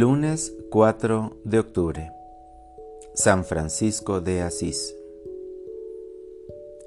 [0.00, 2.12] Lunes 4 de octubre.
[3.14, 4.94] San Francisco de Asís.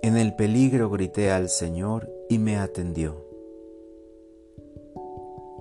[0.02, 3.18] En el peligro grité al Señor y me atendió.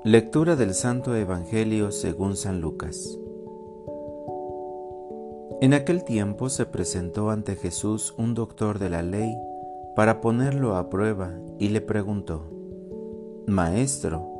[0.05, 3.19] Lectura del Santo Evangelio según San Lucas.
[5.61, 9.37] En aquel tiempo se presentó ante Jesús un doctor de la ley
[9.97, 12.45] para ponerlo a prueba y le preguntó,
[13.49, 14.40] Maestro,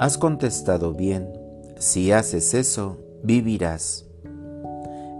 [0.00, 1.32] Has contestado bien,
[1.78, 4.06] si haces eso, vivirás.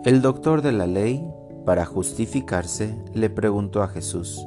[0.05, 1.29] El doctor de la ley,
[1.67, 4.47] para justificarse, le preguntó a Jesús,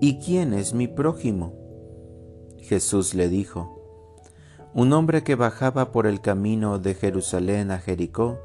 [0.00, 1.52] ¿Y quién es mi prójimo?
[2.58, 3.84] Jesús le dijo,
[4.72, 8.38] un hombre que bajaba por el camino de Jerusalén a Jericó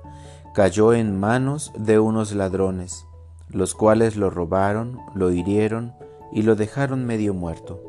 [0.53, 3.05] cayó en manos de unos ladrones,
[3.47, 5.93] los cuales lo robaron, lo hirieron
[6.33, 7.88] y lo dejaron medio muerto.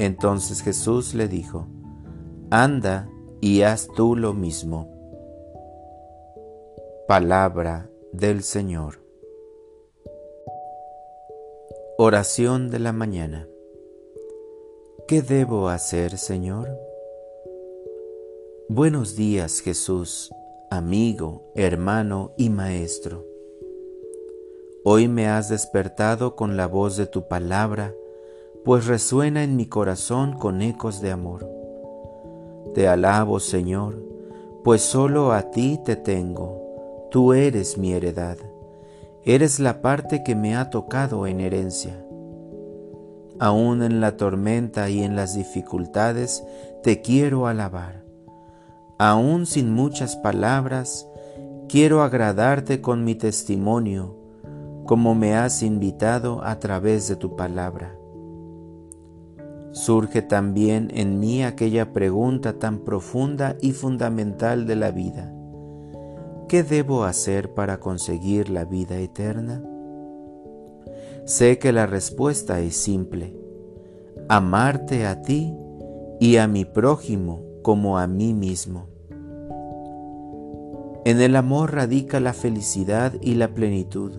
[0.00, 1.66] Entonces Jesús le dijo,
[2.50, 3.10] Anda
[3.42, 4.88] y haz tú lo mismo.
[7.06, 8.94] Palabra del Señor.
[11.98, 13.46] Oración de la mañana.
[15.06, 16.70] ¿Qué debo hacer, Señor?
[18.70, 20.30] Buenos días, Jesús,
[20.70, 23.26] amigo, hermano y maestro.
[24.82, 27.92] Hoy me has despertado con la voz de tu palabra
[28.64, 31.48] pues resuena en mi corazón con ecos de amor.
[32.74, 34.04] Te alabo, Señor,
[34.62, 38.36] pues solo a ti te tengo, tú eres mi heredad,
[39.24, 42.04] eres la parte que me ha tocado en herencia.
[43.38, 46.44] Aún en la tormenta y en las dificultades
[46.82, 48.04] te quiero alabar.
[48.98, 51.08] Aún sin muchas palabras,
[51.66, 54.14] quiero agradarte con mi testimonio,
[54.84, 57.99] como me has invitado a través de tu palabra
[59.72, 65.32] surge también en mí aquella pregunta tan profunda y fundamental de la vida.
[66.48, 69.62] ¿Qué debo hacer para conseguir la vida eterna?
[71.24, 73.36] Sé que la respuesta es simple.
[74.28, 75.54] Amarte a ti
[76.18, 78.88] y a mi prójimo como a mí mismo.
[81.04, 84.12] En el amor radica la felicidad y la plenitud.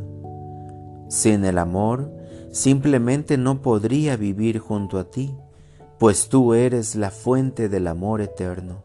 [1.10, 2.12] Sin el amor,
[2.52, 5.36] simplemente no podría vivir junto a ti,
[5.98, 8.84] pues tú eres la fuente del amor eterno.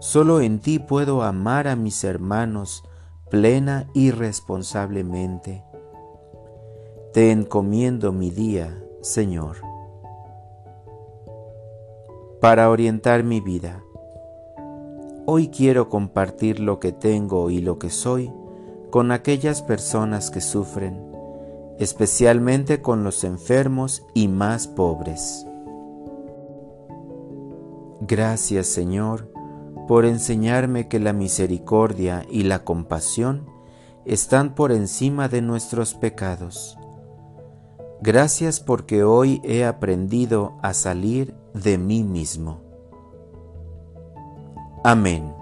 [0.00, 2.84] Solo en ti puedo amar a mis hermanos
[3.30, 5.64] plena y responsablemente.
[7.12, 9.56] Te encomiendo mi día, Señor.
[12.40, 13.82] Para orientar mi vida,
[15.26, 18.32] hoy quiero compartir lo que tengo y lo que soy
[18.90, 21.07] con aquellas personas que sufren
[21.78, 25.46] especialmente con los enfermos y más pobres.
[28.00, 29.32] Gracias Señor
[29.88, 33.46] por enseñarme que la misericordia y la compasión
[34.04, 36.78] están por encima de nuestros pecados.
[38.00, 42.60] Gracias porque hoy he aprendido a salir de mí mismo.
[44.84, 45.34] Amén.